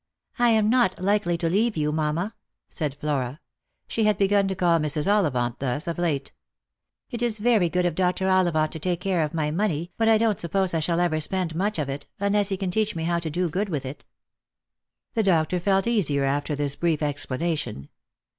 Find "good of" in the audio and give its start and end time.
7.69-7.93